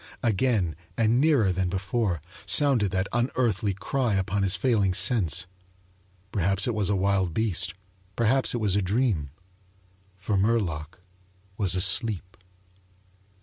[0.23, 5.45] Again, and nearer than before, sounded that unearthly cry upon his failing sense.
[6.31, 7.75] Perhaps it was a wild beast;
[8.15, 9.29] perhaps it was a dream.
[10.17, 10.97] For Murlock
[11.55, 12.35] was asleep.